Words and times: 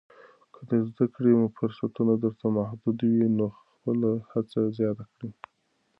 که 0.53 0.59
د 0.69 0.71
زده 0.89 1.05
کړې 1.15 1.31
فرصتونه 1.57 2.13
درته 2.23 2.45
محدود 2.57 2.97
وي، 3.11 3.27
نو 3.37 3.45
خپله 3.59 4.09
هڅه 4.31 4.59
زیاته 4.77 5.05
کړه. 5.11 5.27